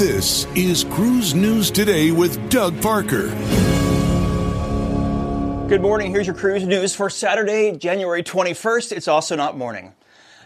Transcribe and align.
This 0.00 0.46
is 0.54 0.84
Cruise 0.84 1.34
News 1.34 1.70
Today 1.70 2.10
with 2.10 2.48
Doug 2.48 2.80
Parker. 2.80 3.28
Good 5.68 5.82
morning. 5.82 6.10
Here's 6.10 6.26
your 6.26 6.34
cruise 6.34 6.64
news 6.64 6.94
for 6.94 7.10
Saturday, 7.10 7.76
January 7.76 8.22
21st. 8.22 8.92
It's 8.92 9.08
also 9.08 9.36
not 9.36 9.58
morning. 9.58 9.92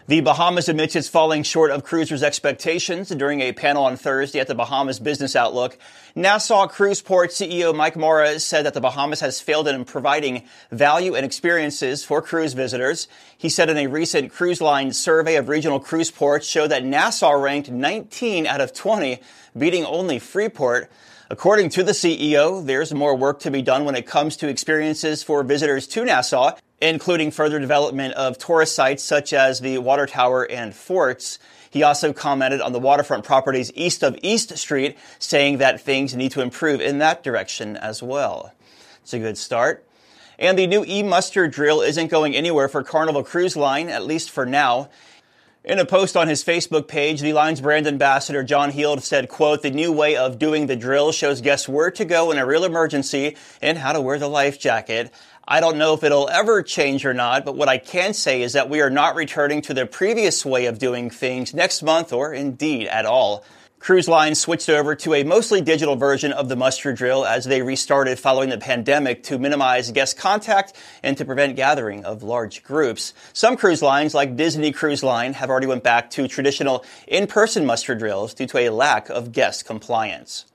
The 0.07 0.21
Bahamas 0.21 0.69
admits 0.69 0.95
it's 0.95 1.07
falling 1.07 1.41
short 1.41 1.71
of 1.71 1.83
cruisers' 1.83 2.21
expectations 2.21 3.09
during 3.09 3.41
a 3.41 3.53
panel 3.53 3.85
on 3.85 3.97
Thursday 3.97 4.39
at 4.39 4.45
the 4.45 4.53
Bahamas 4.53 4.99
Business 4.99 5.35
Outlook. 5.35 5.79
Nassau 6.13 6.67
Cruise 6.67 7.01
Port 7.01 7.31
CEO 7.31 7.73
Mike 7.73 7.95
Maura 7.95 8.39
said 8.39 8.67
that 8.67 8.75
the 8.75 8.79
Bahamas 8.79 9.21
has 9.21 9.41
failed 9.41 9.67
in 9.67 9.83
providing 9.83 10.43
value 10.69 11.15
and 11.15 11.25
experiences 11.25 12.05
for 12.05 12.21
cruise 12.21 12.53
visitors. 12.53 13.07
He 13.35 13.49
said 13.49 13.67
in 13.67 13.79
a 13.79 13.87
recent 13.87 14.31
cruise 14.31 14.61
line 14.61 14.93
survey 14.93 15.37
of 15.37 15.49
regional 15.49 15.79
cruise 15.79 16.11
ports 16.11 16.47
showed 16.47 16.69
that 16.69 16.85
Nassau 16.85 17.31
ranked 17.31 17.71
19 17.71 18.45
out 18.45 18.61
of 18.61 18.73
20, 18.73 19.19
beating 19.57 19.85
only 19.85 20.19
Freeport. 20.19 20.91
According 21.31 21.69
to 21.69 21.83
the 21.83 21.93
CEO, 21.93 22.63
there's 22.63 22.93
more 22.93 23.15
work 23.15 23.39
to 23.39 23.49
be 23.49 23.63
done 23.63 23.85
when 23.85 23.95
it 23.95 24.05
comes 24.05 24.37
to 24.37 24.47
experiences 24.47 25.23
for 25.23 25.41
visitors 25.41 25.87
to 25.87 26.05
Nassau 26.05 26.51
including 26.89 27.31
further 27.31 27.59
development 27.59 28.13
of 28.13 28.37
tourist 28.37 28.75
sites 28.75 29.03
such 29.03 29.33
as 29.33 29.59
the 29.59 29.77
water 29.77 30.05
tower 30.05 30.43
and 30.43 30.75
forts. 30.75 31.39
He 31.69 31.83
also 31.83 32.13
commented 32.13 32.61
on 32.61 32.71
the 32.71 32.79
waterfront 32.79 33.25
properties 33.25 33.71
east 33.75 34.03
of 34.03 34.17
East 34.21 34.57
Street, 34.57 34.97
saying 35.19 35.57
that 35.57 35.81
things 35.81 36.15
need 36.15 36.31
to 36.31 36.41
improve 36.41 36.79
in 36.79 36.99
that 36.99 37.23
direction 37.23 37.75
as 37.75 38.01
well. 38.01 38.53
It's 39.01 39.13
a 39.13 39.19
good 39.19 39.37
start. 39.37 39.85
And 40.39 40.57
the 40.57 40.67
new 40.67 40.83
e-muster 40.85 41.47
drill 41.47 41.81
isn't 41.81 42.07
going 42.07 42.35
anywhere 42.35 42.67
for 42.67 42.83
Carnival 42.83 43.23
Cruise 43.23 43.55
Line, 43.55 43.89
at 43.89 44.05
least 44.05 44.29
for 44.29 44.45
now. 44.45 44.89
In 45.63 45.79
a 45.79 45.85
post 45.85 46.15
on 46.15 46.27
his 46.27 46.43
Facebook 46.43 46.87
page, 46.87 47.21
the 47.21 47.33
line's 47.33 47.59
brand 47.59 47.87
ambassador 47.87 48.43
John 48.43 48.69
Heald 48.69 49.01
said, 49.01 49.29
quote, 49.29 49.63
the 49.63 49.71
new 49.71 49.91
way 49.91 50.15
of 50.15 50.37
doing 50.37 50.67
the 50.67 50.75
drill 50.75 51.11
shows 51.11 51.41
guests 51.41 51.67
where 51.67 51.89
to 51.89 52.05
go 52.05 52.29
in 52.29 52.37
a 52.37 52.45
real 52.45 52.65
emergency 52.65 53.35
and 53.63 53.79
how 53.79 53.91
to 53.91 53.99
wear 53.99 54.19
the 54.19 54.27
life 54.27 54.59
jacket. 54.59 55.11
I 55.47 55.59
don't 55.59 55.77
know 55.77 55.93
if 55.93 56.03
it'll 56.03 56.27
ever 56.27 56.63
change 56.63 57.05
or 57.05 57.13
not, 57.13 57.45
but 57.45 57.55
what 57.55 57.69
I 57.69 57.77
can 57.77 58.15
say 58.15 58.41
is 58.41 58.53
that 58.53 58.67
we 58.67 58.81
are 58.81 58.89
not 58.89 59.13
returning 59.15 59.61
to 59.63 59.75
the 59.75 59.85
previous 59.85 60.43
way 60.43 60.65
of 60.65 60.79
doing 60.79 61.11
things 61.11 61.53
next 61.53 61.83
month 61.83 62.11
or 62.11 62.33
indeed 62.33 62.87
at 62.87 63.05
all. 63.05 63.45
Cruise 63.77 64.07
lines 64.07 64.39
switched 64.39 64.69
over 64.69 64.95
to 64.95 65.13
a 65.13 65.23
mostly 65.23 65.61
digital 65.61 65.95
version 65.95 66.33
of 66.33 66.49
the 66.49 66.55
muster 66.55 66.93
drill 66.93 67.23
as 67.23 67.45
they 67.45 67.61
restarted 67.61 68.17
following 68.17 68.49
the 68.49 68.57
pandemic 68.57 69.21
to 69.21 69.37
minimize 69.37 69.91
guest 69.91 70.17
contact 70.17 70.73
and 71.03 71.15
to 71.17 71.25
prevent 71.25 71.55
gathering 71.55 72.03
of 72.05 72.23
large 72.23 72.63
groups. 72.63 73.13
Some 73.31 73.55
cruise 73.55 73.83
lines, 73.83 74.15
like 74.15 74.35
Disney 74.35 74.71
Cruise 74.71 75.03
Line, 75.03 75.33
have 75.33 75.51
already 75.51 75.67
went 75.67 75.83
back 75.83 76.09
to 76.11 76.27
traditional 76.27 76.83
in-person 77.07 77.67
muster 77.67 77.93
drills 77.93 78.33
due 78.33 78.47
to 78.47 78.57
a 78.57 78.69
lack 78.71 79.09
of 79.09 79.31
guest 79.31 79.65
compliance. 79.65 80.45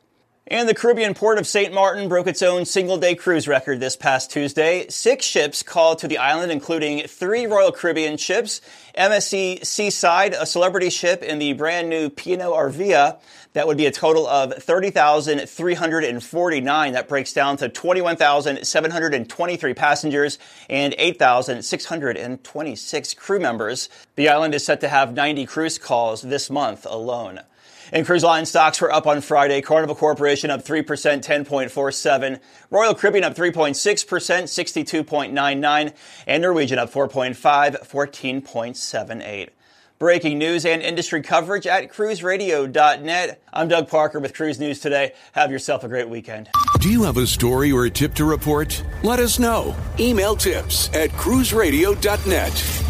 And 0.52 0.68
the 0.68 0.74
Caribbean 0.74 1.14
port 1.14 1.38
of 1.38 1.46
St. 1.46 1.72
Martin 1.72 2.08
broke 2.08 2.26
its 2.26 2.42
own 2.42 2.64
single 2.64 2.98
day 2.98 3.14
cruise 3.14 3.46
record 3.46 3.78
this 3.78 3.94
past 3.94 4.32
Tuesday. 4.32 4.88
Six 4.88 5.24
ships 5.24 5.62
called 5.62 6.00
to 6.00 6.08
the 6.08 6.18
island, 6.18 6.50
including 6.50 7.06
three 7.06 7.46
Royal 7.46 7.70
Caribbean 7.70 8.16
ships, 8.16 8.60
MSC 8.98 9.64
Seaside, 9.64 10.34
a 10.34 10.44
celebrity 10.44 10.90
ship, 10.90 11.22
and 11.24 11.40
the 11.40 11.52
brand 11.52 11.89
new 11.89 12.10
P&O 12.10 12.52
Arvia. 12.52 13.20
That 13.52 13.68
would 13.68 13.77
be 13.77 13.86
a 13.86 13.92
total 13.92 14.27
of 14.27 14.52
30,349. 14.55 16.92
That 16.94 17.08
breaks 17.08 17.33
down 17.33 17.56
to 17.58 17.68
21,723 17.68 19.74
passengers 19.74 20.40
and 20.68 20.96
8,626 20.98 23.14
crew 23.14 23.39
members. 23.39 23.89
The 24.16 24.28
island 24.28 24.56
is 24.56 24.64
set 24.64 24.80
to 24.80 24.89
have 24.89 25.14
90 25.14 25.46
cruise 25.46 25.78
calls 25.78 26.22
this 26.22 26.50
month 26.50 26.89
alone. 26.90 27.39
And 27.92 28.06
cruise 28.06 28.22
line 28.22 28.46
stocks 28.46 28.80
were 28.80 28.92
up 28.92 29.06
on 29.06 29.20
Friday. 29.20 29.60
Carnival 29.60 29.96
Corporation 29.96 30.50
up 30.50 30.64
3%, 30.64 30.84
10.47. 30.84 32.40
Royal 32.70 32.94
Caribbean 32.94 33.24
up 33.24 33.34
3.6%, 33.34 33.74
62.99. 33.74 35.92
And 36.26 36.42
Norwegian 36.42 36.78
up 36.78 36.92
4.5, 36.92 37.88
14.78. 37.88 39.48
Breaking 39.98 40.38
news 40.38 40.64
and 40.64 40.80
industry 40.80 41.20
coverage 41.20 41.66
at 41.66 41.92
cruiseradio.net. 41.92 43.42
I'm 43.52 43.68
Doug 43.68 43.88
Parker 43.88 44.18
with 44.18 44.32
Cruise 44.32 44.58
News 44.58 44.80
Today. 44.80 45.12
Have 45.32 45.50
yourself 45.50 45.84
a 45.84 45.88
great 45.88 46.08
weekend. 46.08 46.48
Do 46.80 46.88
you 46.88 47.02
have 47.02 47.18
a 47.18 47.27
story 47.27 47.70
or 47.70 47.84
a 47.84 47.90
tip 47.90 48.14
to 48.14 48.24
report? 48.24 48.82
Let 49.02 49.18
us 49.18 49.38
know. 49.38 49.77
Email 49.98 50.36
tips 50.36 50.88
at 50.94 51.10
cruiseradio.net. 51.10 52.89